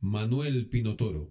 [0.00, 1.26] Manuel Pinotoro.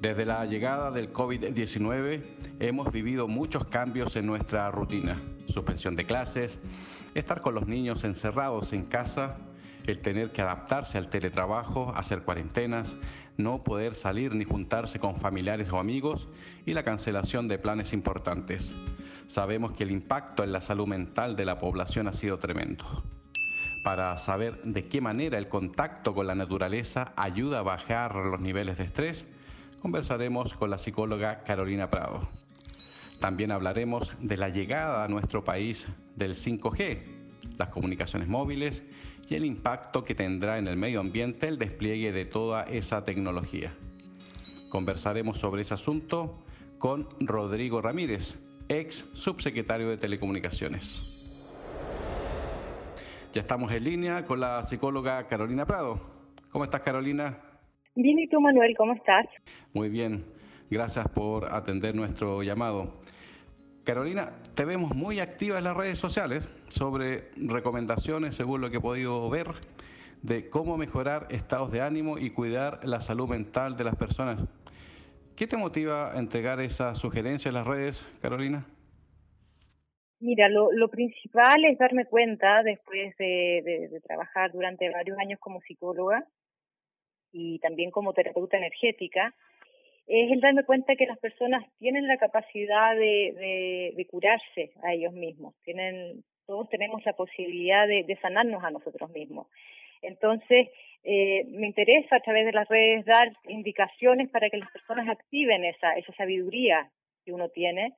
[0.00, 2.22] Desde la llegada del COVID-19
[2.60, 5.20] hemos vivido muchos cambios en nuestra rutina.
[5.48, 6.60] Suspensión de clases,
[7.16, 9.38] estar con los niños encerrados en casa,
[9.88, 12.94] el tener que adaptarse al teletrabajo, hacer cuarentenas,
[13.36, 16.28] no poder salir ni juntarse con familiares o amigos
[16.64, 18.72] y la cancelación de planes importantes.
[19.26, 23.02] Sabemos que el impacto en la salud mental de la población ha sido tremendo
[23.82, 28.78] para saber de qué manera el contacto con la naturaleza ayuda a bajar los niveles
[28.78, 29.26] de estrés,
[29.80, 32.28] conversaremos con la psicóloga Carolina Prado.
[33.20, 35.86] También hablaremos de la llegada a nuestro país
[36.16, 36.98] del 5G,
[37.58, 38.82] las comunicaciones móviles
[39.28, 43.72] y el impacto que tendrá en el medio ambiente el despliegue de toda esa tecnología.
[44.70, 46.38] Conversaremos sobre ese asunto
[46.78, 51.09] con Rodrigo Ramírez, ex subsecretario de Telecomunicaciones.
[53.32, 56.00] Ya estamos en línea con la psicóloga Carolina Prado.
[56.50, 57.38] ¿Cómo estás, Carolina?
[57.94, 58.74] Bien, ¿y tú, Manuel?
[58.76, 59.24] ¿Cómo estás?
[59.72, 60.24] Muy bien.
[60.68, 62.98] Gracias por atender nuestro llamado.
[63.84, 68.80] Carolina, te vemos muy activa en las redes sociales sobre recomendaciones, según lo que he
[68.80, 69.46] podido ver,
[70.22, 74.40] de cómo mejorar estados de ánimo y cuidar la salud mental de las personas.
[75.36, 78.66] ¿Qué te motiva a entregar esas sugerencias en las redes, Carolina?
[80.20, 85.62] Mira, lo, lo principal es darme cuenta, después de, de, trabajar durante varios años como
[85.62, 86.22] psicóloga
[87.32, 89.34] y también como terapeuta energética,
[90.06, 95.14] es el darme cuenta que las personas tienen la capacidad de, de, curarse a ellos
[95.14, 99.46] mismos, tienen, todos tenemos la posibilidad de, de sanarnos a nosotros mismos.
[100.02, 100.68] Entonces,
[101.02, 105.64] eh, me interesa a través de las redes dar indicaciones para que las personas activen
[105.64, 106.90] esa, esa sabiduría
[107.24, 107.94] que uno tiene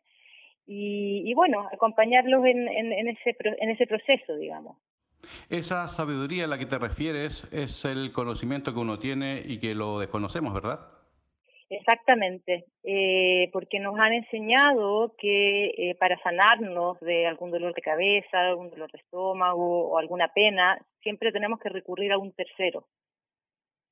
[0.66, 4.76] y, bueno, acompañarlos en, en, ese, en ese proceso, digamos.
[5.48, 9.74] Esa sabiduría a la que te refieres es el conocimiento que uno tiene y que
[9.74, 10.80] lo desconocemos, ¿verdad?
[11.70, 18.40] Exactamente, eh, porque nos han enseñado que eh, para sanarnos de algún dolor de cabeza,
[18.40, 22.84] algún dolor de estómago o alguna pena, siempre tenemos que recurrir a un tercero,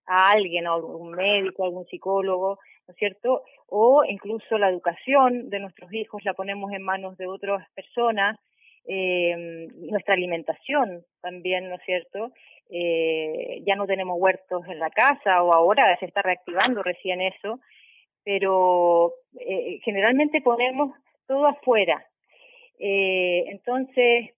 [0.06, 3.42] a alguien, a algún médico, a algún psicólogo, ¿no es cierto?
[3.68, 8.38] O incluso la educación de nuestros hijos la ponemos en manos de otras personas,
[8.86, 12.32] eh, nuestra alimentación también, ¿no es cierto?
[12.70, 17.60] Eh, ya no tenemos huertos en la casa o ahora se está reactivando recién eso,
[18.24, 20.92] pero eh, generalmente ponemos
[21.26, 22.04] todo afuera.
[22.78, 24.30] Eh, entonces,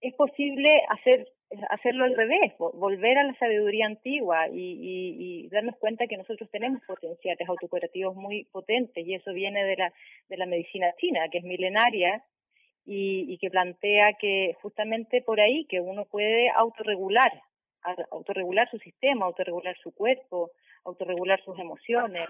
[0.00, 1.26] es posible hacer
[1.70, 7.48] hacerlo al revés, volver a la sabiduría antigua y, darnos cuenta que nosotros tenemos potenciales
[7.48, 9.92] autocurativos muy potentes y eso viene de la,
[10.28, 12.22] de la medicina china, que es milenaria
[12.84, 17.32] y, y que plantea que justamente por ahí que uno puede autorregular,
[18.10, 20.50] autorregular su sistema, autorregular su cuerpo,
[20.84, 22.28] autorregular sus emociones.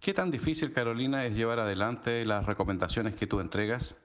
[0.00, 3.96] ¿Qué tan difícil, Carolina, es llevar adelante las recomendaciones que tú entregas?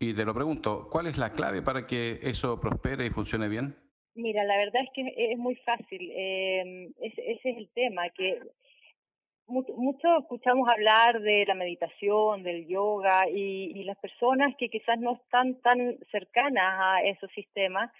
[0.00, 3.74] Y te lo pregunto, ¿cuál es la clave para que eso prospere y funcione bien?
[4.14, 6.10] Mira, la verdad es que es muy fácil.
[6.14, 8.40] Eh, ese, es el tema, que
[9.46, 15.14] mucho, escuchamos hablar de la meditación, del yoga, y, y, las personas que quizás no
[15.14, 17.90] están tan cercanas a esos sistemas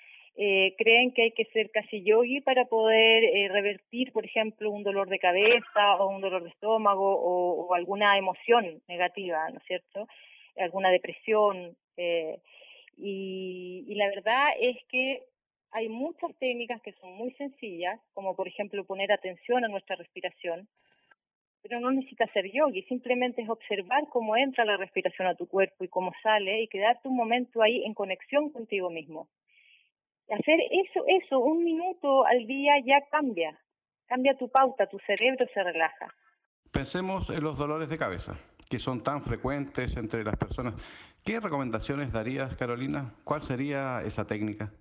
[0.40, 4.84] eh, creen que hay que ser casi yogi para poder eh, revertir, por ejemplo, un
[4.84, 9.64] dolor de cabeza o un dolor de estómago o, o alguna emoción negativa, ¿no es
[9.64, 10.06] cierto?
[10.56, 12.40] Alguna depresión, eh,
[12.96, 15.22] y, y la verdad es que
[15.70, 20.68] hay muchas técnicas que son muy sencillas, como por ejemplo poner atención a nuestra respiración,
[21.62, 25.84] pero no necesita ser yogi, simplemente es observar cómo entra la respiración a tu cuerpo
[25.84, 29.28] y cómo sale y quedarte un momento ahí en conexión contigo mismo.
[30.30, 33.58] Hacer eso, eso, un minuto al día ya cambia,
[34.06, 36.14] cambia tu pauta, tu cerebro se relaja.
[36.70, 40.74] Pensemos en los dolores de cabeza, que son tan frecuentes entre las personas.
[41.24, 43.14] ¿Qué recomendaciones darías, Carolina?
[43.24, 44.72] ¿Cuál sería esa técnica?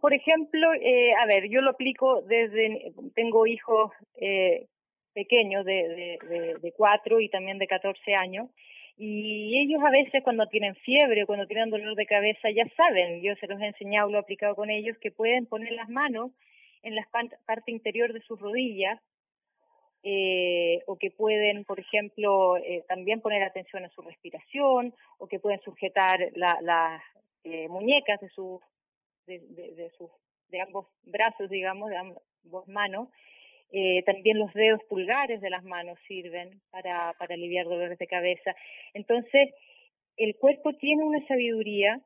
[0.00, 4.66] Por ejemplo, eh, a ver, yo lo aplico desde, tengo hijos eh,
[5.14, 8.50] pequeños de, de, de, cuatro y también de 14 años,
[8.96, 13.22] y ellos a veces cuando tienen fiebre o cuando tienen dolor de cabeza ya saben,
[13.22, 16.32] yo se los he enseñado, lo he aplicado con ellos, que pueden poner las manos
[16.82, 17.08] en la
[17.46, 19.00] parte interior de sus rodillas,
[20.06, 25.38] eh, o que pueden, por ejemplo, eh, también poner atención a su respiración, o que
[25.38, 27.02] pueden sujetar las
[27.42, 28.60] eh, muñecas de, sus
[29.26, 30.10] de, de, sus,
[30.48, 33.08] de ambos brazos, digamos, de ambos manos.
[34.04, 38.54] también los dedos pulgares de las manos sirven para, para aliviar dolores de cabeza.
[38.92, 39.54] Entonces,
[40.18, 41.98] el cuerpo tiene una sabiduría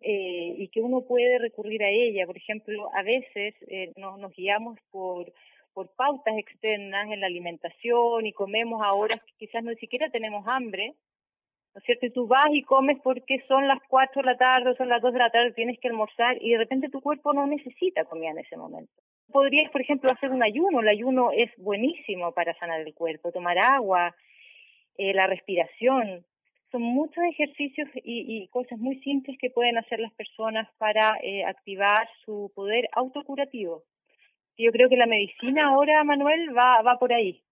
[0.00, 2.26] y que uno puede recurrir a ella.
[2.26, 3.54] Por ejemplo, a veces
[3.96, 5.30] nos, nos guiamos por
[5.74, 10.94] por pautas externas en la alimentación y comemos ahora que quizás no siquiera tenemos hambre,
[11.74, 12.06] ¿no es cierto?
[12.06, 15.02] Y tú vas y comes porque son las 4 de la tarde o son las
[15.02, 18.30] 2 de la tarde, tienes que almorzar y de repente tu cuerpo no necesita comida
[18.30, 18.92] en ese momento.
[19.32, 20.80] Podrías, por ejemplo, hacer un ayuno.
[20.80, 23.32] El ayuno es buenísimo para sanar el cuerpo.
[23.32, 24.14] Tomar agua,
[24.96, 26.24] eh, la respiración.
[26.70, 31.44] Son muchos ejercicios y, y, cosas muy simples que pueden hacer las personas para eh,
[31.44, 33.82] activar su poder autocurativo.
[34.56, 37.42] Yo creo que la medicina ahora, Manuel, va, va por ahí.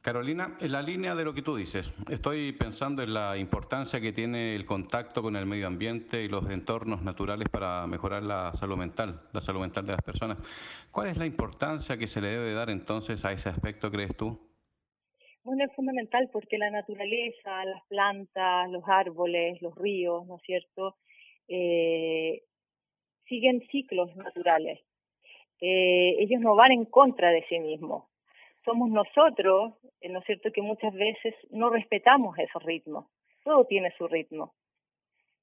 [0.00, 4.14] Carolina, en la línea de lo que tú dices, estoy pensando en la importancia que
[4.14, 8.78] tiene el contacto con el medio ambiente y los entornos naturales para mejorar la salud
[8.78, 10.38] mental, la salud mental de las personas.
[10.90, 14.40] ¿Cuál es la importancia que se le debe dar entonces a ese aspecto, crees tú?
[15.44, 20.96] Bueno, es fundamental porque la naturaleza, las plantas, los árboles, los ríos, ¿no es cierto?,
[21.46, 22.42] eh,
[23.26, 24.80] siguen ciclos naturales
[25.60, 28.04] eh, ellos no van en contra de sí mismos.
[28.64, 33.06] Somos nosotros, eh, ¿no es cierto?, que muchas veces no respetamos esos ritmos.
[33.44, 34.54] Todo tiene su ritmo,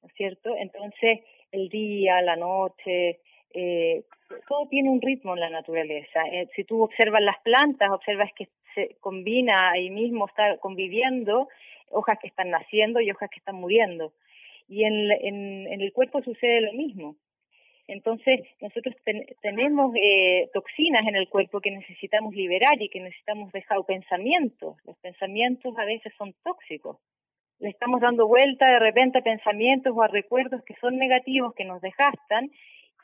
[0.02, 0.56] ¿no es cierto?
[0.56, 1.22] Entonces,
[1.52, 3.20] el día, la noche,
[3.54, 4.04] eh,
[4.48, 6.22] todo tiene un ritmo en la naturaleza.
[6.32, 11.48] Eh, si tú observas las plantas, observas que se combina ahí mismo, está conviviendo
[11.90, 14.14] hojas que están naciendo y hojas que están muriendo.
[14.68, 17.16] Y en, el cuerpo sucede lo mismo.
[17.88, 18.96] Entonces, nosotros
[19.42, 24.76] tenemos eh, toxinas en el cuerpo que necesitamos liberar y que necesitamos dejar pensamientos.
[24.86, 26.98] Los pensamientos a veces son tóxicos.
[27.60, 31.66] Le estamos dando vuelta de repente a pensamientos o a recuerdos que son negativos, que
[31.66, 32.52] nos desgastan,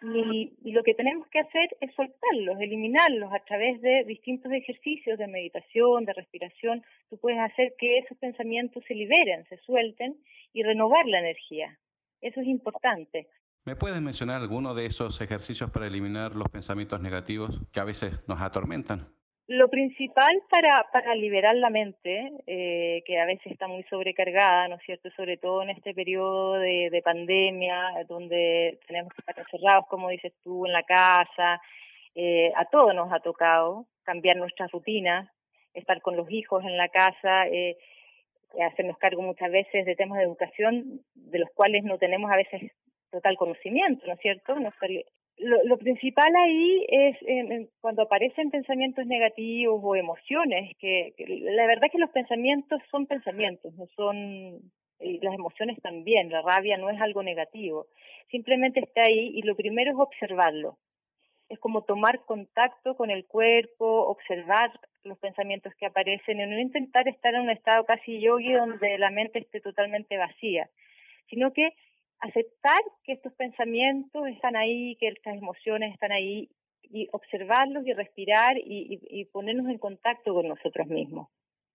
[0.04, 5.18] y, y lo que tenemos que hacer es soltarlos, eliminarlos a través de distintos ejercicios
[5.18, 6.84] de meditación, de respiración.
[7.10, 10.18] Tú puedes hacer que esos pensamientos se liberen, se suelten
[10.52, 11.78] y renovar la energía.
[12.20, 13.28] Eso es importante.
[13.66, 18.12] ¿Me puedes mencionar alguno de esos ejercicios para eliminar los pensamientos negativos que a veces
[18.28, 19.08] nos atormentan?
[19.48, 24.76] Lo principal para, para liberar la mente, eh, que a veces está muy sobrecargada, ¿no
[24.76, 25.10] es cierto?
[25.16, 30.34] Sobre todo en este periodo de, de pandemia, donde tenemos que estar encerrados, como dices
[30.44, 31.62] tú, en la casa.
[32.16, 35.30] Eh, a todos nos ha tocado cambiar nuestras rutinas,
[35.74, 37.78] estar con los hijos en la casa, eh,
[38.62, 42.72] hacernos cargo muchas veces de temas de educación de los cuales no tenemos a veces
[43.14, 44.56] total conocimiento, ¿no es cierto?
[45.38, 47.18] lo, principal ahí es
[47.80, 51.14] cuando aparecen pensamientos negativos o emociones, que,
[51.58, 54.60] la verdad que los pensamientos son pensamientos, no son
[55.00, 57.88] las emociones también, la rabia no es algo negativo,
[58.32, 60.78] simplemente está ahí y lo primero es observarlo.
[61.50, 64.72] Es como tomar contacto con el cuerpo, observar
[65.04, 69.12] los pensamientos que aparecen y no intentar estar en un estado casi yogi donde la
[69.12, 70.70] mente esté totalmente vacía,
[71.30, 71.74] sino que
[72.24, 76.50] aceptar que estos pensamientos están ahí, que estas emociones están ahí
[76.84, 81.28] y observarlos y respirar y, ponernos en contacto con nosotros mismos.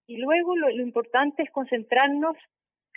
[0.06, 2.36] Y luego lo, importante es concentrarnos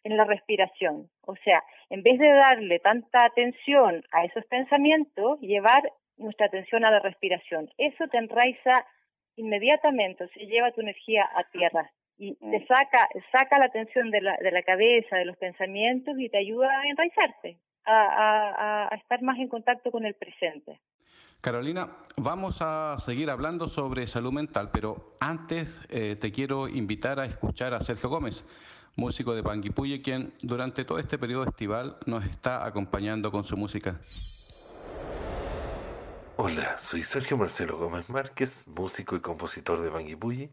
[0.04, 1.10] en la respiración.
[1.26, 5.82] O sea, en vez de darle tanta atención a esos pensamientos, llevar
[6.18, 7.70] nuestra atención a la respiración.
[7.78, 8.74] Eso te enraiza
[9.36, 11.92] inmediatamente, o lleva tu energía a tierra
[12.22, 12.68] y te mm.
[12.68, 16.70] saca, saca la atención de la, de la cabeza, de los pensamientos y te ayuda
[16.70, 20.80] a enraizarte, a, a, estar más en contacto con el presente.
[21.42, 27.26] Carolina, vamos a seguir hablando sobre salud mental, pero antes eh, te quiero invitar a
[27.26, 28.46] escuchar a Sergio Gómez,
[28.96, 34.00] músico de Panguipulli, quien durante todo este periodo estival nos está acompañando con su música.
[36.38, 40.52] Hola, soy Sergio Marcelo Gómez Márquez, músico y compositor de Panguipulli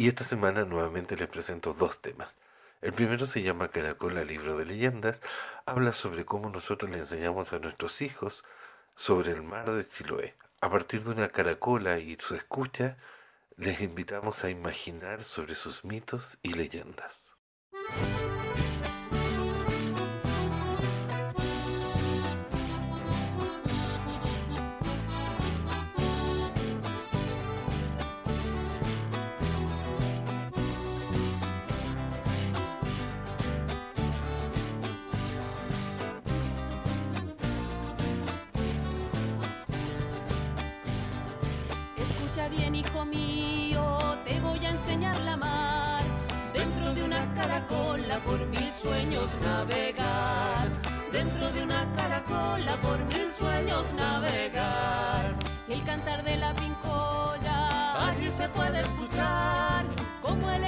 [0.00, 2.34] y esta semana nuevamente les presento dos temas.
[2.80, 5.20] El primero se llama Caracola, libro de leyendas.
[5.66, 8.42] Habla sobre cómo nosotros le enseñamos a nuestros hijos
[8.96, 10.34] sobre el mar de Chiloé.
[10.62, 12.96] A partir de una caracola y su escucha,
[13.56, 17.36] les invitamos a imaginar sobre sus mitos y leyendas.
[47.40, 50.68] Caracola por mil sueños navegar.
[51.10, 55.36] Dentro de una caracola por mil sueños navegar.
[55.68, 59.84] El cantar de la pincoya allí se puede escuchar
[60.20, 60.64] como el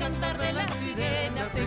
[0.00, 1.66] cantar de la sirena se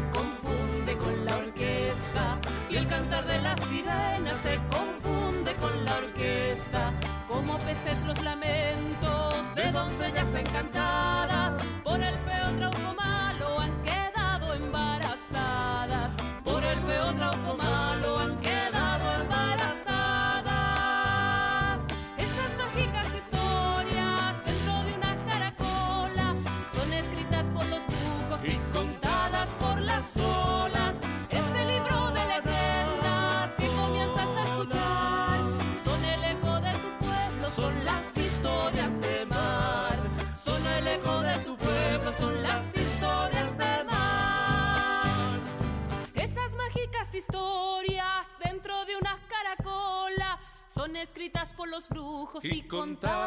[52.74, 53.23] brujos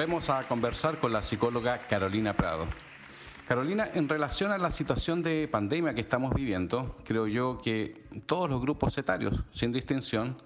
[0.00, 2.64] Volvemos a conversar con la psicóloga Carolina Prado.
[3.46, 8.48] Carolina, en relación a la situación de pandemia que estamos viviendo, creo yo que todos
[8.48, 10.38] los grupos etarios, sin distinción,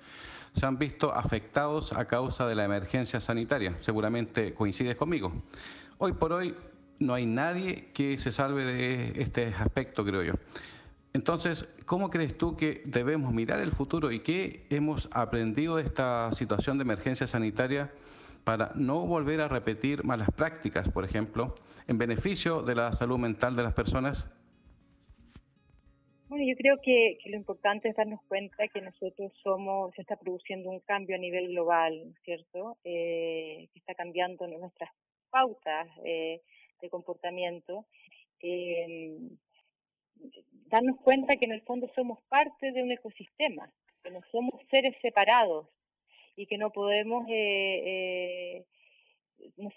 [0.54, 3.76] se han visto afectados a causa de la emergencia sanitaria.
[3.80, 5.32] Seguramente coincides conmigo.
[5.98, 6.56] Hoy por hoy
[6.98, 10.32] no hay nadie que se salve de este aspecto, creo yo.
[11.12, 16.32] Entonces, ¿cómo crees tú que debemos mirar el futuro y qué hemos aprendido de esta
[16.32, 17.92] situación de emergencia sanitaria?
[18.44, 21.54] Para no volver a repetir malas prácticas, por ejemplo,
[21.88, 24.26] en beneficio de la salud mental de las personas?
[26.28, 30.70] Bueno, yo creo que, lo importante es darnos cuenta que nosotros somos, se está produciendo
[30.70, 32.76] un cambio a nivel global, ¿cierto?
[32.82, 34.90] Eh, que está cambiando nuestras
[35.30, 36.40] pautas eh,
[36.80, 37.86] de comportamiento.
[38.40, 39.16] Eh,
[40.66, 43.70] darnos cuenta que en el fondo somos parte de un ecosistema,
[44.02, 45.68] que no somos seres separados,
[46.36, 48.64] y que no podemos, eh, eh,
[49.56, 49.70] no,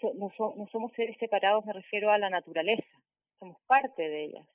[0.72, 2.86] somos seres separados, me refiero a la naturaleza,
[3.38, 4.46] somos parte de ella.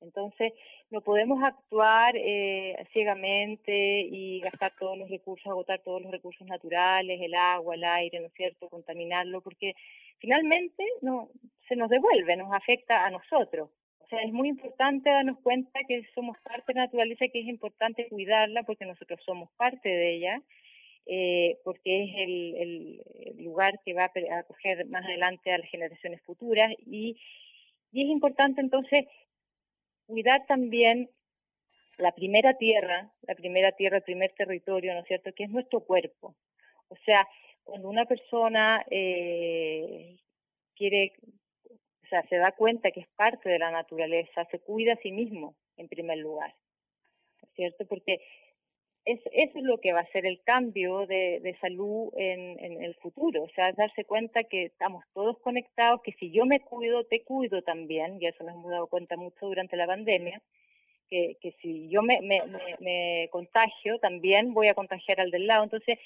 [0.00, 0.52] Entonces,
[0.90, 7.20] no podemos actuar eh, ciegamente y gastar todos los recursos, agotar todos los recursos naturales,
[7.22, 9.74] el agua, el aire, ¿no es cierto?, contaminarlo, porque
[10.18, 11.30] finalmente no,
[11.68, 13.70] se nos devuelve, nos afecta a nosotros.
[14.00, 17.46] O sea, es muy importante darnos cuenta que somos parte de la naturaleza, que es
[17.46, 20.42] importante cuidarla porque nosotros somos parte de ella
[21.06, 26.72] eh, porque es el, lugar que va a acoger más adelante a las generaciones futuras
[26.86, 27.20] y,
[27.92, 29.04] y es importante entonces
[30.06, 31.10] cuidar también
[31.98, 35.80] la primera tierra, la primera tierra, el primer territorio, ¿no es cierto?, que es nuestro
[35.80, 36.34] cuerpo.
[36.88, 37.26] O sea,
[37.62, 40.16] cuando una persona eh,
[40.74, 41.12] quiere,
[41.70, 45.12] o sea, se da cuenta que es parte de la naturaleza, se cuida a sí
[45.12, 46.54] mismo en primer lugar,
[47.42, 47.86] ¿no es cierto?
[47.86, 48.20] Porque
[49.04, 53.42] es, eso es lo que va a ser el cambio de, salud en, el futuro,
[53.42, 57.62] o sea, darse cuenta que estamos todos conectados, que si yo me cuido, te cuido
[57.62, 60.40] también, y eso nos hemos dado cuenta mucho durante la pandemia,
[61.10, 62.18] que, si yo me,
[63.30, 65.62] contagio, también voy a contagiar al del lado.
[65.64, 65.98] Entonces,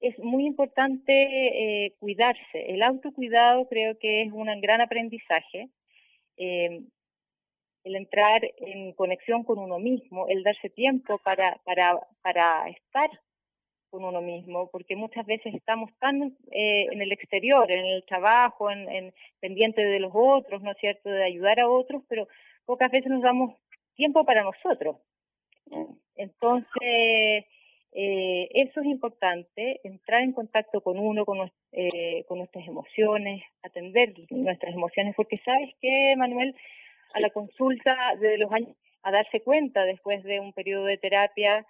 [0.00, 2.66] es muy importante eh, cuidarse.
[2.68, 5.70] El autocuidado creo que es un gran aprendizaje.
[6.36, 6.82] Eh,
[7.84, 13.10] el entrar en conexión con uno mismo, el darse tiempo para, para, para estar
[13.90, 18.70] con uno mismo, porque muchas veces estamos tan eh, en el exterior, en el trabajo,
[18.70, 22.26] en, en pendiente de los otros, ¿no es cierto?, de ayudar a otros, pero
[22.64, 23.54] pocas veces nos damos
[23.94, 24.96] tiempo para nosotros.
[26.16, 27.44] Entonces,
[27.92, 34.14] eh, eso es importante, entrar en contacto con uno, con, eh, con nuestras emociones, atender
[34.30, 36.56] nuestras emociones, porque sabes que, Manuel,
[37.14, 41.64] a la consulta de los años, a darse cuenta después de un periodo de terapia,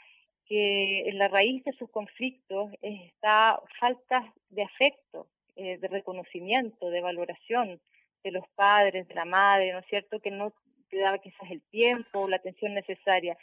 [0.46, 7.00] que en la raíz de sus conflictos está falta de afecto, eh, de reconocimiento, de
[7.00, 7.80] valoración
[8.22, 10.52] de los padres, de la madre, ¿no es cierto?, que no
[10.88, 13.36] te daba quizás el tiempo o la atención necesaria.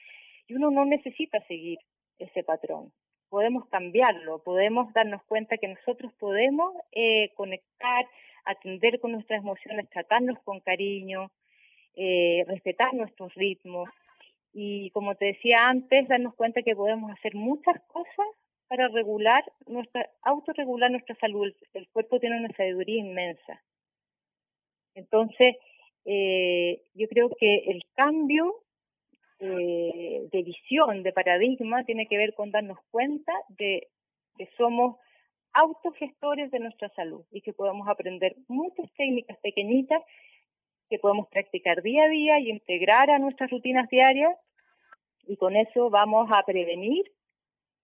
[0.47, 1.79] Y uno no necesita seguir
[2.17, 2.91] ese patrón.
[3.29, 8.05] Podemos cambiarlo, podemos darnos cuenta que nosotros podemos eh, conectar,
[8.45, 11.31] atender con nuestras emociones, tratarnos con cariño,
[11.95, 13.89] eh, respetar nuestros ritmos,
[14.53, 18.27] y como te decía antes, darnos cuenta que podemos hacer muchas cosas
[18.67, 21.53] para regular nuestra, autorregular nuestra salud.
[21.73, 23.61] El cuerpo tiene una sabiduría inmensa.
[24.93, 25.55] Entonces,
[26.05, 28.63] eh, yo creo que el cambio
[29.39, 33.87] eh, de visión, de paradigma, tiene que ver con darnos cuenta de
[34.37, 34.97] que somos
[35.53, 40.01] autogestores de nuestra salud y que podemos aprender muchas técnicas pequeñitas
[40.91, 44.35] que podemos practicar día a día y integrar a nuestras rutinas diarias
[45.25, 47.09] y con eso vamos a prevenir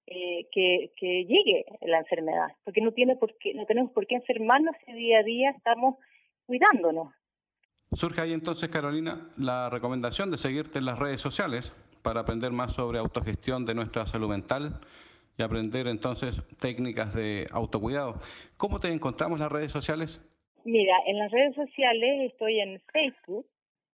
[0.07, 4.15] eh, que, que, llegue la enfermedad, porque no tiene por qué, no tenemos por qué
[4.15, 5.95] enfermarnos si día a día estamos
[6.45, 7.13] cuidándonos.
[7.93, 12.73] Surge ahí entonces, Carolina, la recomendación de seguirte en las redes sociales para aprender más
[12.73, 14.81] sobre autogestión de nuestra salud mental
[15.37, 18.19] y aprender entonces técnicas de autocuidado.
[18.57, 20.19] ¿Cómo te encontramos en las redes sociales?
[20.67, 23.47] Mira, en las redes sociales estoy en Facebook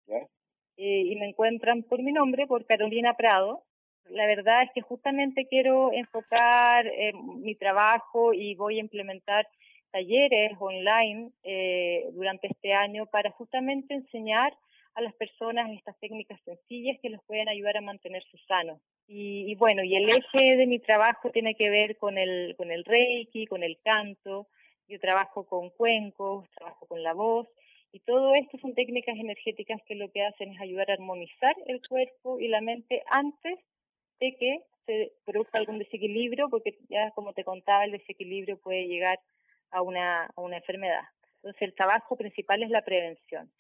[0.10, 0.28] eh,
[0.76, 3.64] y me encuentran por mi nombre, por Carolina Prado.
[4.10, 9.48] La verdad es que justamente quiero enfocar eh, mi trabajo y voy a implementar
[9.92, 14.54] talleres online eh, durante este año para justamente enseñar
[14.96, 18.82] a las personas estas técnicas sencillas que les pueden ayudar a mantenerse sanos.
[19.08, 22.74] Y, y, bueno, y el eje de mi trabajo tiene que ver con el, con
[22.74, 24.50] el reiki, con el canto,
[24.88, 27.48] yo trabajo con cuencos, trabajo con la voz
[27.92, 31.82] y todo esto son técnicas energéticas que lo que hacen es ayudar a armonizar el
[31.88, 33.60] cuerpo y la mente antes
[34.20, 39.20] de que se produzca algún desequilibrio, porque ya como te contaba, el desequilibrio puede llegar
[39.72, 41.04] a una, a una enfermedad.
[41.38, 43.52] Entonces el trabajo principal es la prevención.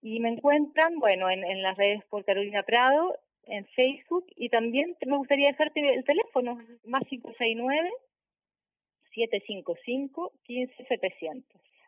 [0.00, 5.16] Y me encuentran, bueno, en, las redes por Carolina Prado, en Facebook, y también me
[5.16, 7.90] gustaría dejarte el teléfono, más 569
[9.14, 11.44] 755-15700.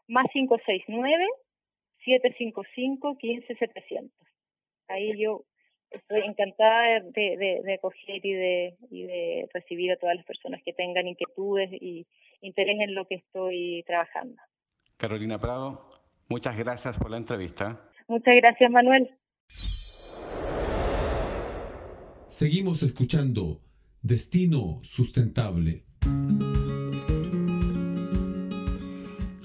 [0.09, 0.25] Más
[2.07, 4.11] 569-755-15700.
[4.89, 5.45] Ahí yo
[5.91, 10.61] estoy encantada de, de, de, acoger y de, y de recibir a todas las personas
[10.65, 12.07] que tengan inquietudes y
[12.41, 14.41] interés en lo que estoy trabajando.
[14.97, 15.89] Carolina Prado,
[16.29, 17.91] muchas gracias por la entrevista.
[18.09, 19.11] Muchas gracias, Manuel.
[22.29, 23.61] Seguimos escuchando
[24.03, 25.85] Destino Sustentable.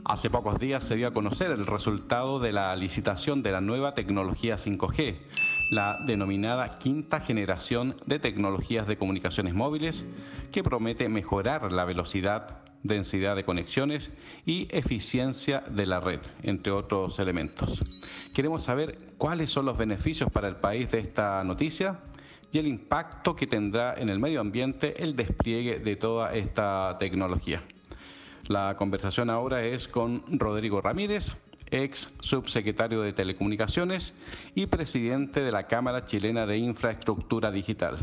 [0.10, 3.94] Hace pocos días se dio a conocer el resultado de la licitación de la nueva
[3.94, 5.18] tecnología 5G,
[5.70, 10.04] la denominada quinta generación de tecnologías de comunicaciones móviles,
[10.52, 14.10] que promete mejorar la velocidad, densidad de conexiones
[14.48, 18.02] y eficiencia de la red, entre otros elementos.
[18.34, 22.00] Queremos saber cuáles son los beneficios para el país de esta noticia
[22.52, 27.62] y el impacto que tendrá en el medio ambiente el despliegue de toda esta tecnología.
[28.50, 31.38] La conversación ahora es con Rodrigo Ramírez,
[31.70, 34.16] ex subsecretario de Telecomunicaciones
[34.56, 38.00] y presidente de la Cámara Chilena de Infraestructura Digital.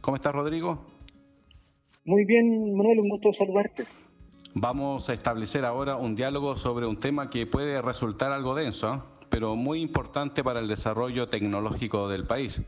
[0.00, 0.82] ¿Cómo estás, Rodrigo?
[2.06, 3.84] Muy bien, Manuel, un gusto saludarte.
[4.54, 8.98] Vamos a establecer ahora un diálogo sobre un tema que puede resultar algo denso, ¿eh?
[9.28, 12.62] pero muy importante para el desarrollo tecnológico del país.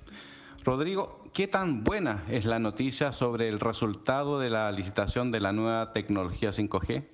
[0.63, 5.53] Rodrigo, ¿qué tan buena es la noticia sobre el resultado de la licitación de la
[5.53, 7.14] nueva tecnología 5G?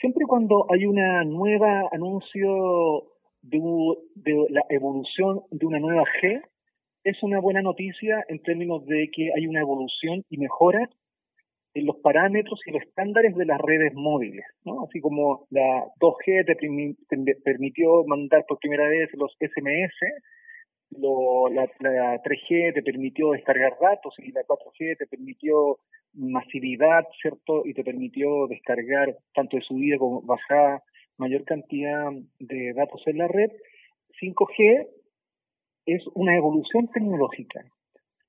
[0.00, 3.04] Siempre cuando hay una nueva anuncio
[3.42, 3.58] de,
[4.14, 6.40] de, la evolución de una nueva G,
[7.02, 10.88] es una buena noticia en términos de que hay una evolución y mejora
[11.74, 14.44] en los parámetros y los estándares de las redes móviles.
[14.86, 19.94] Así como la 2G te, permitió mandar por primera vez los SMS,
[20.90, 25.78] lo, la, la 3G te permitió descargar datos y la 4G te permitió
[26.14, 27.64] masividad, ¿cierto?
[27.64, 30.82] Y te permitió descargar tanto de subida como bajada
[31.16, 33.50] mayor cantidad de datos en la red.
[34.20, 34.88] 5G
[35.86, 37.64] es una evolución tecnológica.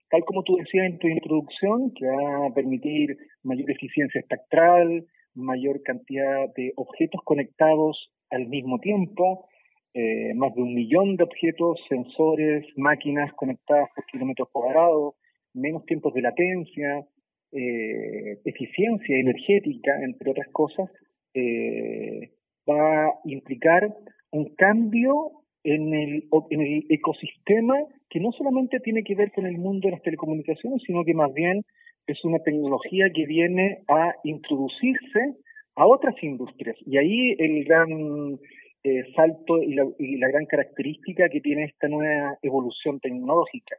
[0.10, 5.84] Tal como tú decías en tu introducción, que va a permitir mayor eficiencia espectral, mayor
[5.84, 9.48] cantidad de objetos conectados al mismo tiempo,
[9.94, 15.16] eh, más de un millón de objetos, sensores, máquinas conectadas por kilómetros cuadrados,
[15.54, 17.06] menos tiempos de latencia,
[17.52, 20.90] eh, eficiencia energética, entre otras cosas,
[21.34, 22.32] eh,
[22.70, 23.94] va a implicar
[24.32, 25.32] un cambio
[25.64, 27.76] en el, en el ecosistema
[28.10, 31.34] que no solamente tiene que ver con el mundo de las telecomunicaciones, sino que más
[31.34, 31.64] bien
[32.08, 35.36] es una tecnología que viene a introducirse
[35.76, 36.76] a otras industrias.
[36.86, 38.40] Y ahí el gran
[38.84, 43.76] eh, salto y la, y la, gran característica que tiene esta nueva evolución tecnológica.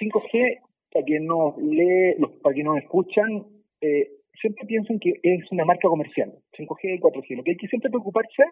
[0.00, 0.58] 5G,
[0.94, 3.44] para quien nos lee, para quien nos escuchan,
[3.80, 7.36] eh, siempre piensan que es una marca comercial, 5G y 4G.
[7.36, 8.44] Lo que hay que siempre preocuparse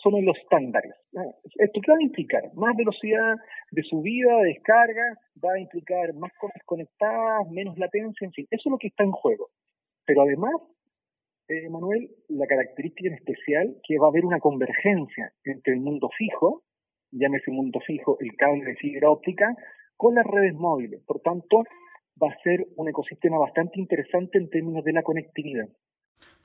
[0.00, 0.94] son los estándares.
[1.58, 2.42] ¿Esto qué va a implicar?
[2.54, 3.34] Más velocidad
[3.72, 8.62] de subida, de descarga, va a implicar más cosas conectadas, menos latencia, en fin, eso
[8.68, 9.48] es lo que está en juego.
[10.06, 10.54] Pero además,
[11.48, 16.08] eh, Manuel, la característica en especial que va a haber una convergencia entre el mundo
[16.16, 16.62] fijo,
[17.10, 19.54] llámese mundo fijo, el cable de fibra óptica,
[20.04, 21.00] con las redes móviles.
[21.06, 21.64] Por tanto,
[22.22, 25.66] va a ser un ecosistema bastante interesante en términos de la conectividad.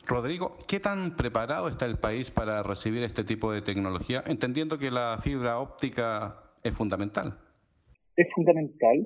[0.07, 4.91] Rodrigo, ¿qué tan preparado está el país para recibir este tipo de tecnología, entendiendo que
[4.91, 7.37] la fibra óptica es fundamental?
[8.15, 8.97] Es fundamental.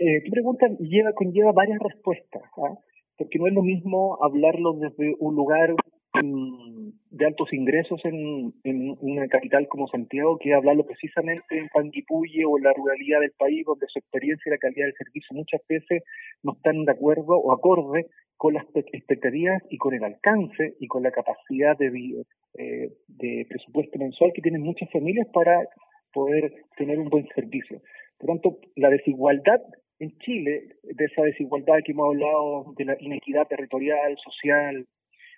[0.00, 2.76] Eh, tu pregunta lleva, conlleva varias respuestas, ¿ah?
[3.16, 5.74] porque no es lo mismo hablarlo desde un lugar
[6.22, 12.58] de altos ingresos en, en, una capital como Santiago que hablarlo precisamente en Panguipulli o
[12.58, 16.02] en la ruralidad del país, donde su experiencia y la calidad del servicio muchas veces
[16.42, 21.02] no están de acuerdo o acorde con las expectativas y con el alcance y con
[21.02, 22.24] la capacidad de,
[22.58, 25.66] eh, de presupuesto mensual que tienen muchas familias para
[26.12, 27.80] poder tener un buen servicio.
[28.18, 29.60] Por tanto, la desigualdad
[29.98, 34.86] en Chile, de esa desigualdad que hemos hablado, de la inequidad territorial, social,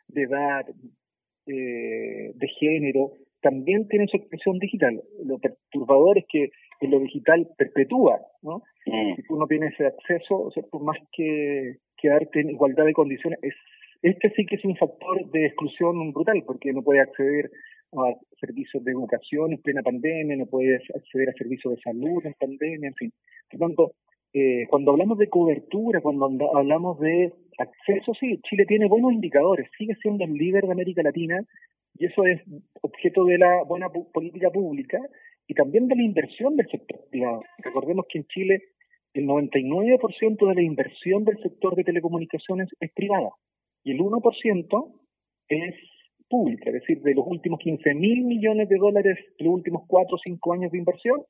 [0.09, 0.67] de edad,
[1.47, 5.01] eh, de género, también tiene su expresión digital.
[5.25, 6.51] Lo perturbador es que
[6.87, 8.63] lo digital perpetúa, ¿no?
[8.87, 9.17] Mm.
[9.17, 13.55] Si tú no tienes ese acceso, por más que quedarte en igualdad de condiciones, es,
[14.03, 17.51] este sí que es un factor de exclusión brutal, porque no puede acceder
[17.93, 22.35] a servicios de educación en plena pandemia, no puede acceder a servicios de salud en
[22.35, 23.13] pandemia, en fin.
[23.51, 23.93] Por tanto,
[24.33, 29.95] eh, cuando hablamos de cobertura, cuando hablamos de acceso, sí, Chile tiene buenos indicadores, sigue
[30.03, 31.41] siendo el líder de América Latina
[31.97, 32.43] y eso es
[32.83, 34.99] objeto de la buena política pública
[35.47, 37.43] y también de la inversión del sector privado.
[37.59, 38.63] Recordemos que en Chile
[39.15, 43.31] el 99% de la inversión del sector de telecomunicaciones es privada
[43.83, 44.95] y el 1%
[45.49, 45.75] es
[46.29, 50.19] pública, es decir, de los últimos 15 mil millones de dólares los últimos 4 o
[50.19, 51.23] 5 años de inversión,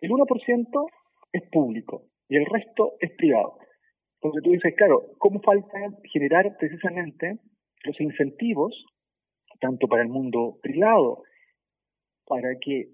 [0.00, 0.86] el 1%
[1.32, 2.02] es público
[2.32, 3.58] y el resto es privado.
[4.14, 5.78] Entonces tú dices, claro, ¿cómo falta
[6.10, 7.40] generar precisamente
[7.84, 8.72] los incentivos,
[9.60, 11.24] tanto para el mundo privado,
[12.24, 12.88] para que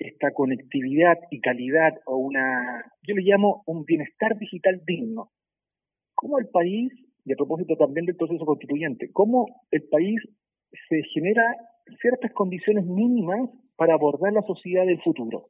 [0.00, 5.30] esta conectividad y calidad o una, yo le llamo un bienestar digital digno.
[6.16, 6.92] ¿Cómo el país,
[7.24, 10.20] y a propósito también del proceso constituyente, cómo el país
[10.88, 11.44] se genera
[12.00, 15.46] ciertas condiciones mínimas para abordar la sociedad del futuro,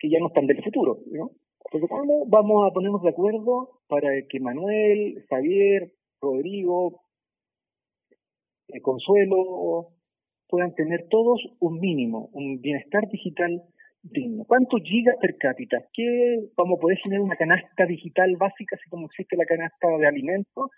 [0.00, 1.30] que ya no están del futuro, ¿no?
[1.70, 7.02] ¿Cómo vamos a ponernos de acuerdo para que Manuel, Javier, Rodrigo,
[8.68, 9.88] eh, Consuelo
[10.48, 13.62] puedan tener todos un mínimo, un bienestar digital
[14.02, 14.44] digno.
[14.44, 15.78] ¿Cuántos gigas per cápita?
[15.92, 20.06] ¿Qué vamos a poder generar una canasta digital básica, así como existe la canasta de
[20.06, 20.70] alimentos,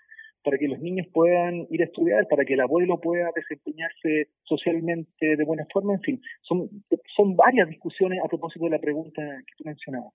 [0.42, 5.37] para que los niños puedan ir a estudiar, para que el abuelo pueda desempeñarse socialmente
[5.37, 5.94] de buena forma?
[5.94, 6.68] En fin, son,
[7.16, 10.12] son varias discusiones a propósito de la pregunta que tú mencionabas.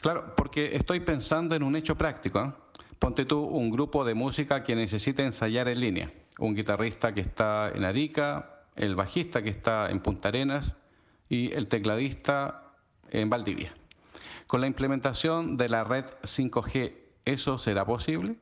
[0.00, 2.40] Claro, porque estoy pensando en un hecho práctico.
[2.40, 2.52] ¿eh?
[2.98, 6.10] Ponte tú un grupo de música que necesita ensayar en línea.
[6.38, 10.74] Un guitarrista que está en Arica, el bajista que está en Punta Arenas
[11.28, 12.72] y el tecladista
[13.10, 13.74] en Valdivia.
[14.46, 16.94] Con la implementación de la red 5G,
[17.26, 18.36] ¿eso será posible?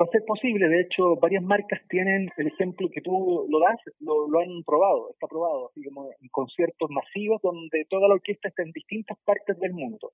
[0.00, 3.76] Va a ser posible, de hecho, varias marcas tienen el ejemplo que tú lo das,
[4.00, 8.62] lo, han probado, está probado, así como en conciertos masivos donde toda la orquesta está
[8.62, 10.10] en distintas partes del mundo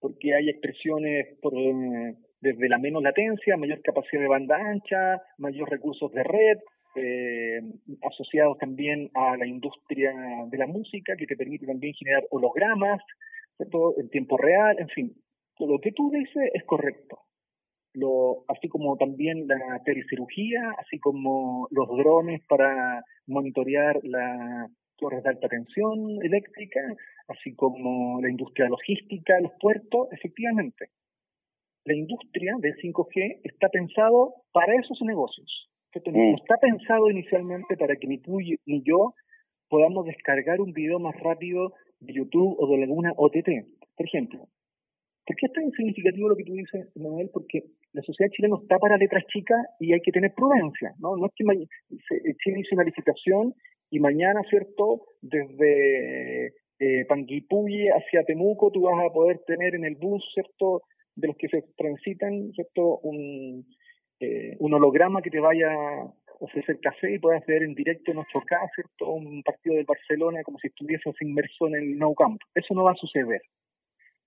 [0.00, 5.70] porque hay expresiones por, eh, desde la menos latencia, mayor capacidad de banda ancha, mayor
[5.70, 6.58] recursos de red,
[6.96, 7.60] eh,
[8.02, 10.12] asociados también a la industria
[10.48, 13.02] de la música, que te permite también generar hologramas,
[13.58, 15.14] en tiempo real, en fin.
[15.58, 17.20] Lo que tú dices es correcto.
[17.94, 25.30] Lo, así como también la telecirugía, así como los drones para monitorear la torres de
[25.30, 26.80] alta tensión eléctrica,
[27.28, 30.86] así como la industria logística, los puertos, efectivamente.
[31.84, 35.68] La industria del 5G está pensado para esos negocios.
[36.04, 36.34] No mm.
[36.34, 39.14] está pensado inicialmente para que ni tú ni yo
[39.68, 43.48] podamos descargar un video más rápido de YouTube o de alguna OTT.
[43.96, 44.46] Por ejemplo,
[45.24, 47.30] ¿por qué es tan significativo lo que tú dices, Manuel?
[47.32, 47.62] Porque
[47.92, 51.16] la sociedad chilena está para letras chicas y hay que tener prudencia, ¿no?
[51.16, 51.44] No es que
[52.44, 53.54] Chile hizo una licitación
[53.90, 55.02] y mañana, ¿cierto?
[55.22, 60.82] Desde eh, Panguipulli hacia Temuco tú vas a poder tener en el bus, ¿cierto?
[61.14, 62.98] De los que se transitan, ¿cierto?
[62.98, 63.66] Un,
[64.20, 68.18] eh, un holograma que te vaya a ofrecer café y puedas ver en directo en
[68.18, 69.10] 8K, ¿cierto?
[69.10, 72.40] Un partido del Barcelona como si estuvieses inmerso en el Nou Camp.
[72.54, 73.40] Eso no va a suceder.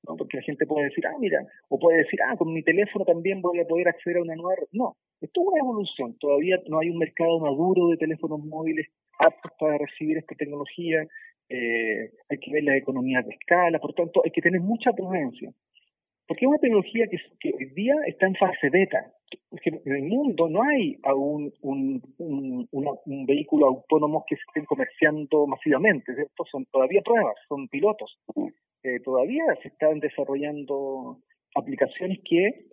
[0.08, 0.16] ¿no?
[0.16, 3.42] Porque la gente puede decir, ah, mira, o puede decir, ah, con mi teléfono también
[3.42, 4.68] voy a poder acceder a una nueva red.
[4.72, 6.18] No, esto es una evolución.
[6.20, 8.88] Todavía no hay un mercado maduro de teléfonos móviles
[9.20, 11.06] aptos para recibir esta tecnología.
[11.50, 15.52] Eh, hay que ver las economías de escala, por tanto, hay que tener mucha prudencia.
[16.28, 19.12] Porque es una tecnología que, hoy día está en fase beta.
[19.50, 25.48] Porque en el mundo no hay aún un, un, vehículo autónomo que se estén comerciando
[25.48, 26.12] masivamente.
[26.12, 28.20] Estos son todavía pruebas, son pilotos.
[28.84, 31.18] Eh, todavía se están desarrollando
[31.56, 32.70] aplicaciones que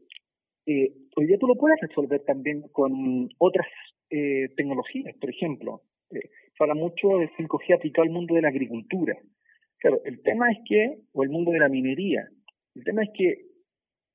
[0.67, 3.67] eh, hoy día tú lo puedes resolver también con otras
[4.11, 5.17] eh, tecnologías.
[5.17, 9.15] Por ejemplo, eh, habla mucho de 5G aplicado al mundo de la agricultura.
[9.79, 12.29] Claro, el tema es que, o el mundo de la minería,
[12.75, 13.47] el tema es que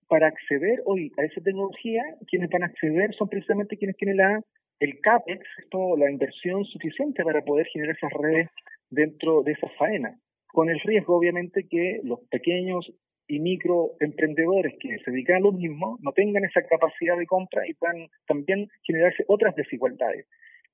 [0.08, 4.42] para acceder hoy a esa tecnología, quienes van a acceder son precisamente quienes tienen la,
[4.80, 8.50] el CAPEX, esto, la inversión suficiente para poder generar esas redes
[8.90, 12.92] dentro de esa faena, con el riesgo obviamente que los pequeños
[13.28, 17.74] y microemprendedores que se dedican a lo mismo no tengan esa capacidad de compra y
[17.76, 20.26] puedan también generarse otras desigualdades.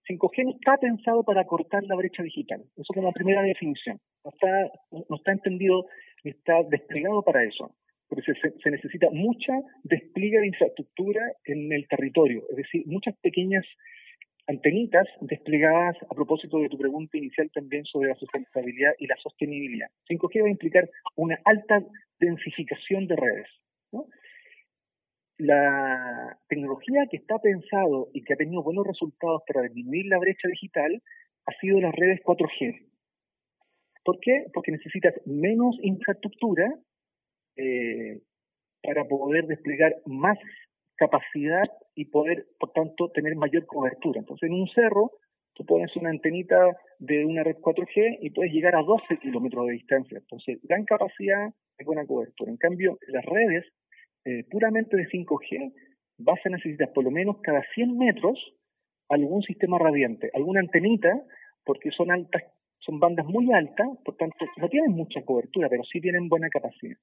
[0.10, 2.62] 5G no está pensado para cortar la brecha digital.
[2.76, 4.00] Eso es la primera definición.
[4.24, 5.86] No está, no está entendido
[6.24, 7.72] ni está desplegado para eso.
[8.08, 13.66] Porque se, se, necesita mucha despliegue de infraestructura en el territorio, es decir, muchas pequeñas
[14.48, 19.90] antenitas desplegadas a propósito de tu pregunta inicial también sobre la sustentabilidad y la sostenibilidad.
[20.10, 21.84] 5G va a implicar una alta
[22.20, 23.48] densificación de redes.
[23.92, 24.06] ¿no?
[25.38, 30.48] La tecnología que está pensado y que ha tenido buenos resultados para disminuir la brecha
[30.48, 31.02] digital
[31.46, 32.88] ha sido las redes 4G.
[34.04, 34.46] ¿Por qué?
[34.54, 36.74] Porque necesitas menos infraestructura
[37.56, 38.22] eh,
[38.82, 40.38] para poder desplegar más
[40.96, 44.20] capacidad y poder, por tanto, tener mayor cobertura.
[44.20, 45.12] Entonces, en un cerro,
[45.54, 46.58] tú pones una antenita
[47.00, 50.18] de una red 4G y puedes llegar a 12 kilómetros de distancia.
[50.18, 52.52] Entonces, gran capacidad y buena cobertura.
[52.52, 53.66] En cambio, las redes
[54.28, 55.74] eh, puramente de 5G,
[56.18, 58.38] vas a necesitar por lo menos cada 100 metros
[59.08, 61.08] algún sistema radiante, alguna antenita,
[61.64, 62.44] porque son altas,
[62.80, 66.98] son bandas muy altas, por tanto no tienen mucha cobertura, pero sí tienen buena capacidad.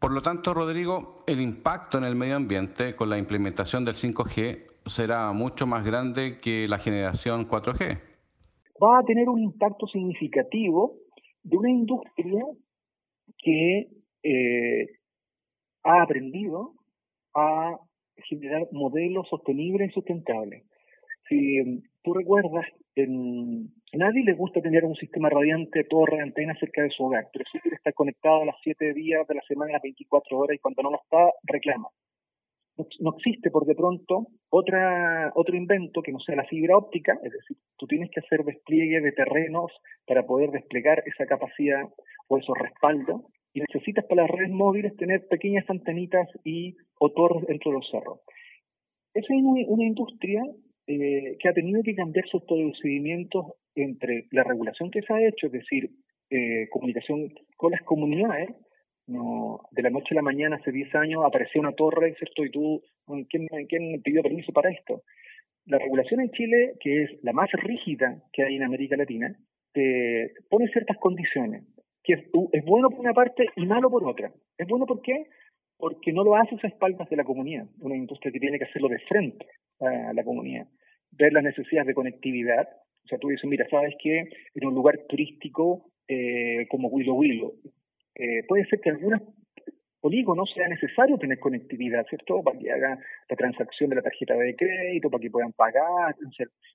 [0.00, 4.66] Por lo tanto, Rodrigo, el impacto en el medio ambiente con la implementación del 5G
[4.86, 8.00] será mucho más grande que la generación 4G.
[8.82, 10.96] Va a tener un impacto significativo
[11.44, 12.44] de una industria
[13.38, 13.88] que
[14.24, 14.95] eh,
[15.86, 16.72] ha aprendido
[17.34, 17.78] a
[18.28, 20.64] generar modelos sostenibles y sustentables.
[21.28, 26.90] Si tú recuerdas, en, nadie le gusta tener un sistema radiante, torre, antena cerca de
[26.90, 29.82] su hogar, pero sí quiere estar conectado a las 7 días de la semana, las
[29.82, 31.88] 24 horas, y cuando no lo está, reclama.
[33.00, 37.32] No, existe por de pronto otra, otro invento que no sea la fibra óptica, es
[37.32, 39.72] decir, tú tienes que hacer despliegue de terrenos
[40.06, 41.84] para poder desplegar esa capacidad
[42.28, 43.22] o esos respaldos
[43.56, 47.90] y necesitas para las redes móviles tener pequeñas antenitas y o torres dentro de los
[47.90, 48.20] cerros.
[49.14, 50.42] Esa es una, industria
[50.86, 55.46] eh, que ha tenido que cambiar sus procedimientos entre la regulación que se ha hecho,
[55.46, 55.88] es decir,
[56.28, 58.50] eh, comunicación con las comunidades,
[59.06, 62.44] no, de la noche a la mañana, hace 10 años, apareció una torre, ¿cierto?
[62.44, 62.82] Y tú,
[63.30, 65.00] ¿quién, ¿quién pidió permiso para esto?
[65.64, 69.34] La regulación en Chile, que es la más rígida que hay en América Latina,
[69.72, 71.64] te pone ciertas condiciones
[72.06, 74.32] que es, bueno por una parte y malo por otra.
[74.56, 75.26] ¿Es bueno por qué?
[75.76, 78.88] Porque no lo haces a espaldas de la comunidad, una industria que tiene que hacerlo
[78.88, 79.46] de frente
[79.80, 80.66] a la comunidad,
[81.10, 82.68] ver las necesidades de conectividad.
[83.04, 84.28] O sea, tú dices, mira, ¿sabes qué?
[84.54, 87.54] En un lugar turístico eh, como Willow Willow,
[88.14, 89.22] eh, puede ser que en algunos
[90.06, 92.40] polígonos sea necesario tener conectividad, ¿cierto?
[92.40, 92.96] Para que haga
[93.28, 96.14] la transacción de la tarjeta de crédito, para que puedan pagar,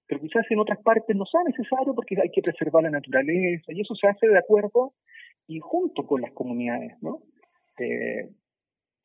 [0.05, 3.79] pero quizás en otras partes no sea necesario porque hay que preservar la naturaleza y
[3.79, 4.91] eso se hace de acuerdo
[5.47, 7.19] y junto con las comunidades, ¿no?
[7.79, 8.27] Eh,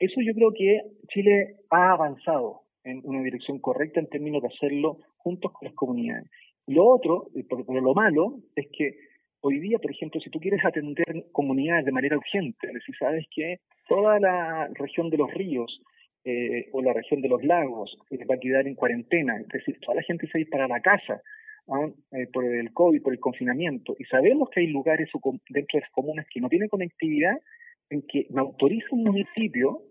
[0.00, 4.98] eso yo creo que Chile ha avanzado en una dirección correcta en términos de hacerlo
[5.18, 6.28] juntos con las comunidades.
[6.66, 8.96] Lo otro, pero lo malo, es que
[9.40, 13.58] Hoy día, por ejemplo, si tú quieres atender comunidades de manera urgente, si sabes que
[13.88, 15.80] toda la región de los ríos
[16.24, 19.78] eh, o la región de los lagos eh, va a quedar en cuarentena, es decir,
[19.80, 21.20] toda la gente se va para la casa
[21.68, 21.88] ¿ah?
[22.12, 25.08] eh, por el COVID, por el confinamiento, y sabemos que hay lugares
[25.48, 27.36] dentro de las comunas que no tienen conectividad,
[27.90, 29.82] en que me autoriza un municipio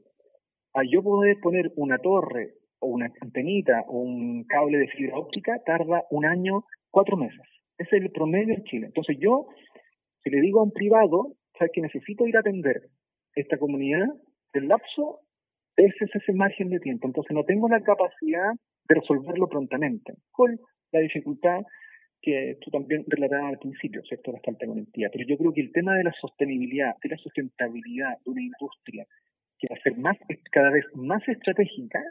[0.73, 5.61] a yo poder poner una torre o una antenita o un cable de fibra óptica,
[5.65, 7.54] tarda un año, cuatro meses.
[7.77, 8.85] Es el promedio en Chile.
[8.87, 9.47] Entonces yo,
[10.23, 12.89] si le digo a un privado, sabes que necesito ir a atender
[13.35, 14.07] esta comunidad,
[14.53, 15.19] el lapso
[15.75, 17.07] es ese margen de tiempo.
[17.07, 18.53] Entonces no tengo la capacidad
[18.87, 20.57] de resolverlo prontamente, con
[20.91, 21.61] la dificultad
[22.21, 24.31] que tú también relatabas al principio, ¿cierto?
[24.31, 28.17] La falta de Pero yo creo que el tema de la sostenibilidad, de la sustentabilidad
[28.25, 29.05] de una industria
[29.59, 30.17] que va a ser más,
[30.51, 32.01] cada vez más estratégica,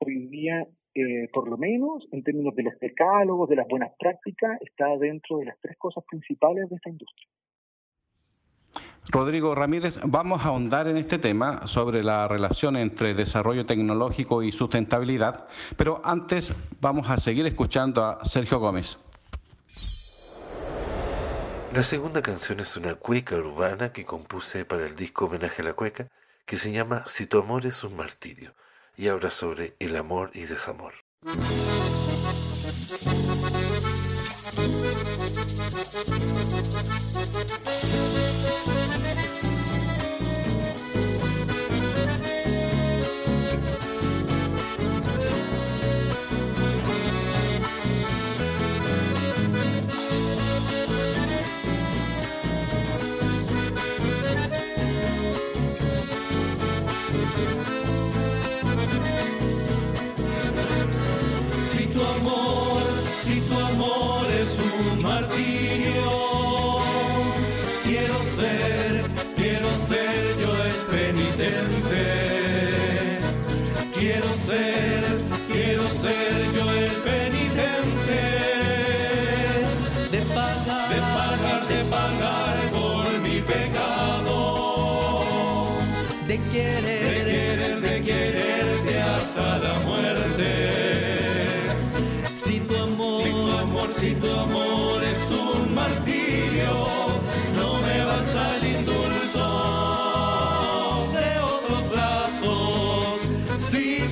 [0.00, 4.60] hoy día, eh, por lo menos en términos de los decálogos, de las buenas prácticas,
[4.60, 7.28] está dentro de las tres cosas principales de esta industria.
[9.10, 14.52] Rodrigo Ramírez, vamos a ahondar en este tema sobre la relación entre desarrollo tecnológico y
[14.52, 18.98] sustentabilidad, pero antes vamos a seguir escuchando a Sergio Gómez.
[21.72, 25.74] La segunda canción es una cueca urbana que compuse para el disco Homenaje a la
[25.74, 26.08] Cueca,
[26.44, 28.54] que se llama Si tu amor es un martirio,
[29.00, 30.92] y habla sobre el amor y desamor.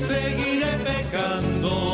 [0.08, 1.87] seguiré pecando.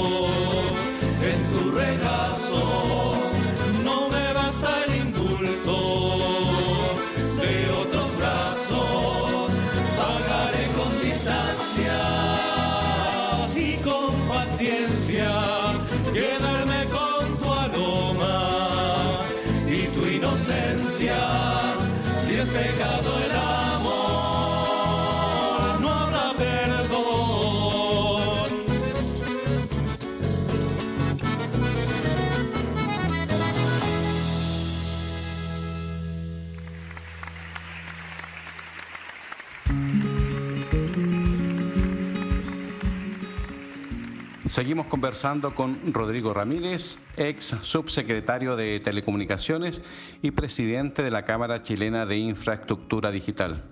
[44.65, 49.83] Seguimos conversando con Rodrigo Ramírez, ex subsecretario de Telecomunicaciones
[50.23, 53.63] y presidente de la Cámara Chilena de Infraestructura Digital.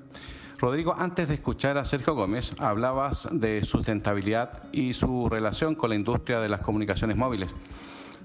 [0.59, 5.97] Rodrigo, antes de escuchar a Sergio Gómez, hablabas de sustentabilidad y su relación con la
[5.97, 7.49] industria de las comunicaciones móviles.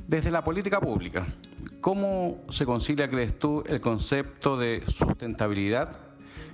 [0.05, 1.25] Desde la política pública,
[1.79, 5.99] ¿cómo se concilia, crees tú, el concepto de sustentabilidad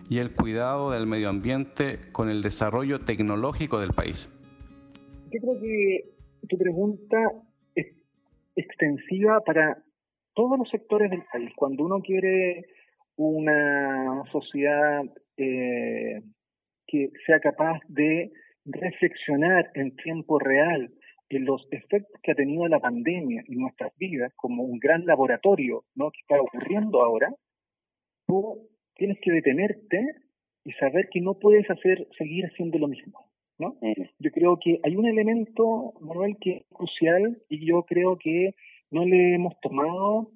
[0.09, 4.29] y el cuidado del medio ambiente con el desarrollo tecnológico del país?
[5.33, 6.09] Yo creo que
[6.47, 7.17] tu pregunta
[7.75, 7.87] es
[8.55, 9.77] extensiva para
[10.35, 11.51] todos los sectores del país.
[11.55, 12.65] Cuando uno quiere
[13.15, 15.03] una sociedad
[15.37, 16.21] eh,
[16.85, 18.31] que sea capaz de
[18.65, 20.91] reflexionar en tiempo real
[21.29, 25.83] en los efectos que ha tenido la pandemia en nuestras vidas como un gran laboratorio
[25.95, 26.11] ¿no?
[26.11, 27.33] que está ocurriendo ahora,
[28.27, 30.05] tú tienes que detenerte
[30.63, 33.32] y saber que no puedes hacer seguir haciendo lo mismo.
[33.63, 33.77] ¿No?
[34.19, 38.55] Yo creo que hay un elemento, Manuel, que es crucial y yo creo que
[38.91, 40.31] no le hemos tomado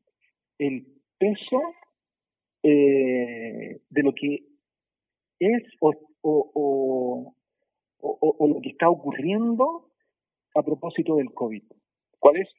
[0.57, 1.61] el peso
[2.63, 4.43] eh, de lo que
[5.39, 7.36] es o, o,
[7.99, 9.89] o, lo que está ocurriendo
[10.55, 11.63] a propósito del COVID.
[12.19, 12.49] ¿Cuál es?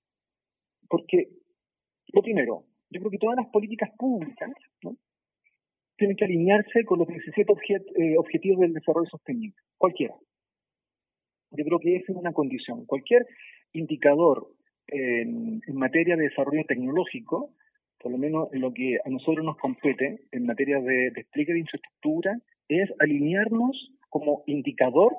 [0.89, 1.29] Porque,
[2.13, 4.51] lo primero, yo creo que todas las políticas públicas
[5.97, 7.53] tienen que alinearse con los 17
[7.97, 10.15] eh, objetivos del desarrollo sostenible, cualquiera.
[11.51, 12.85] Yo creo que esa es una condición.
[12.87, 13.27] Cualquier
[13.73, 14.49] indicador
[14.89, 17.51] en, materia de desarrollo tecnológico
[18.01, 21.61] por lo menos en lo que a nosotros nos compete en materia de despliegue de
[21.61, 22.39] infraestructura,
[22.69, 25.17] es alinearnos como indicador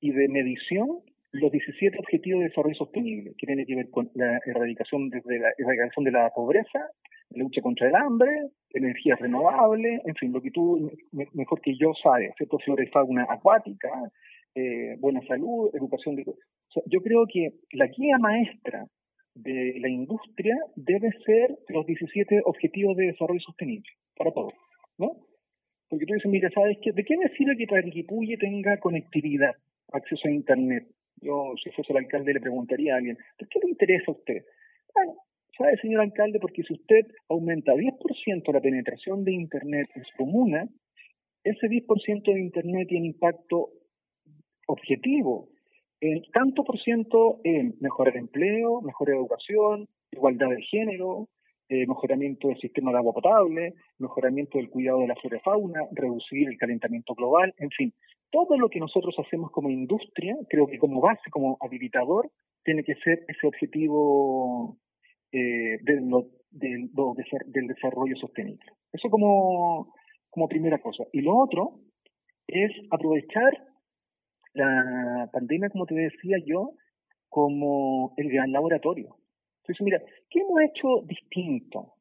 [0.00, 1.00] y de medición
[1.32, 5.50] los 17 Objetivos de Desarrollo Sostenible, que tienen que ver con la erradicación, desde la
[5.56, 6.90] erradicación de la pobreza,
[7.30, 8.30] la lucha contra el hambre,
[8.70, 10.90] energías renovables, en fin, lo que tú
[11.32, 12.58] mejor que yo sabes, ¿cierto?
[12.58, 13.88] Flora y fauna acuática,
[14.54, 16.24] eh, buena salud, educación de...
[16.86, 18.86] yo creo que la guía maestra
[19.34, 24.52] de la industria debe ser los 17 Objetivos de Desarrollo Sostenible, para todos,
[24.98, 25.12] ¿no?
[25.88, 26.92] Porque tú dices, mira, ¿sabes qué?
[26.92, 29.54] ¿De qué me sirve que Panguipulli tenga conectividad,
[29.92, 30.86] acceso a Internet?
[31.20, 34.44] Yo, si fuese el alcalde, le preguntaría a alguien, ¿por qué le interesa a usted?
[34.94, 35.14] Bueno,
[35.58, 36.38] ¿sabe, señor alcalde?
[36.38, 40.68] Porque si usted aumenta 10% la penetración de Internet en su comuna,
[41.42, 43.70] ese 10% de Internet tiene impacto
[44.66, 45.48] objetivo
[46.00, 51.28] en tanto por ciento en mejorar empleo, mejor educación, igualdad de género,
[51.68, 55.80] eh, mejoramiento del sistema de agua potable, mejoramiento del cuidado de la flora y fauna,
[55.92, 57.92] reducir el calentamiento global, en fin,
[58.30, 62.30] todo lo que nosotros hacemos como industria, creo que como base, como habilitador,
[62.64, 64.78] tiene que ser ese objetivo
[65.32, 66.08] eh, del,
[67.68, 68.64] desarrollo sostenible.
[68.92, 69.94] Eso como,
[70.30, 71.04] como primera cosa.
[71.12, 71.80] Y lo otro
[72.46, 73.69] es aprovechar
[74.54, 76.72] la pandemia, como te decía yo,
[77.28, 79.16] como el gran laboratorio.
[79.62, 81.94] Entonces, mira, ¿qué hemos hecho distinto?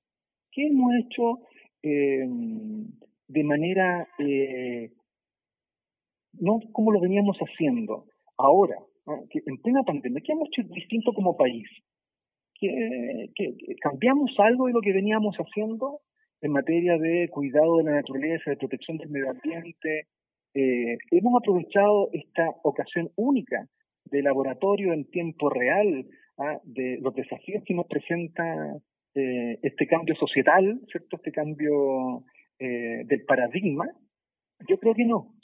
[0.52, 1.40] ¿Qué hemos hecho
[1.84, 2.26] eh,
[3.28, 4.92] de manera, eh,
[6.34, 8.06] no como lo veníamos haciendo
[8.38, 8.76] ahora,
[9.32, 10.22] en plena pandemia?
[10.26, 11.68] ¿Qué hemos hecho distinto como país?
[12.60, 13.30] ¿Qué,
[13.82, 16.02] cambiamos algo de lo que veníamos haciendo
[16.42, 20.08] en materia de cuidado de la naturaleza, de protección del medio ambiente?
[20.54, 23.68] Eh, hemos aprovechado esta ocasión única
[24.06, 26.60] de laboratorio en tiempo real ¿ah?
[26.64, 28.78] de los desafíos que nos presenta
[29.14, 31.18] eh, este cambio societal, ¿cierto?
[31.18, 32.24] Este cambio
[32.58, 33.86] eh, del paradigma.
[34.68, 35.36] Yo creo que no.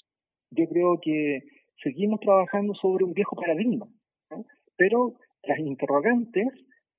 [0.49, 1.39] Yo creo que
[1.83, 3.87] seguimos trabajando sobre un viejo paradigma,
[4.77, 6.47] pero las interrogantes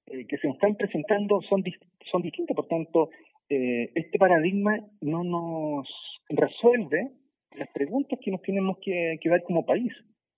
[0.07, 1.65] que se nos están presentando son,
[2.11, 2.55] son distintas.
[2.55, 3.11] Por tanto,
[3.49, 5.89] este paradigma no nos
[6.29, 7.11] resuelve
[7.55, 9.93] las preguntas que nos tenemos que, que dar como país.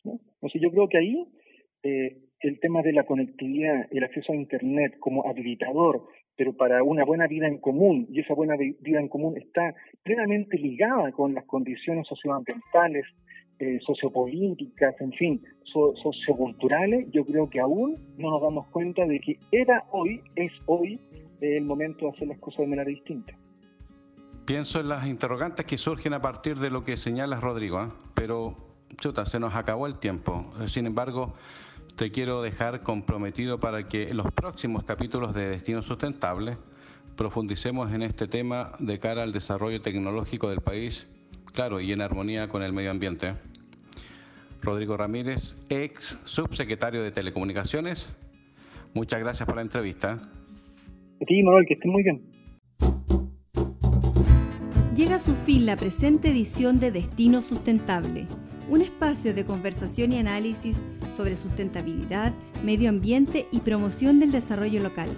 [0.05, 0.19] ¿no?
[0.35, 1.27] Entonces yo creo que ahí
[1.83, 6.05] eh, el tema de la conectividad, el acceso a Internet como habilitador,
[6.37, 10.57] pero para una buena vida en común, y esa buena vida en común está plenamente
[10.57, 13.07] ligada con las condiciones socioambientales,
[13.59, 19.37] eh, sociopolíticas, en fin, socioculturales, yo creo que aún no nos damos cuenta de que
[19.51, 21.01] era hoy, es hoy,
[21.41, 23.37] el momento de hacer las cosas de manera distinta.
[24.49, 27.89] Pienso en las interrogantes que surgen a partir de lo que señalas, Rodrigo, ¿eh?
[28.15, 28.57] pero
[28.97, 30.51] chuta, se nos acabó el tiempo.
[30.69, 31.35] Sin embargo,
[31.97, 36.57] te quiero dejar comprometido para que en los próximos capítulos de Destino Sustentable
[37.15, 41.07] profundicemos en este tema de cara al desarrollo tecnológico del país,
[41.53, 43.35] claro, y en armonía con el medio ambiente.
[44.63, 48.09] Rodrigo Ramírez, ex subsecretario de Telecomunicaciones,
[48.95, 50.17] muchas gracias por la entrevista.
[51.29, 53.18] Sí, Manuel, que esté muy bien.
[54.99, 58.27] Llega a su fin la presente edición de Destino Sustentable,
[58.69, 60.79] un espacio de conversación y análisis
[61.17, 62.33] sobre sustentabilidad,
[62.65, 65.09] medio ambiente y promoción del desarrollo local.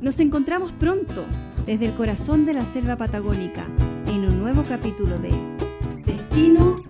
[0.00, 1.26] Nos encontramos pronto
[1.66, 3.66] desde el corazón de la selva patagónica
[4.06, 5.32] en un nuevo capítulo de
[6.06, 6.82] Destino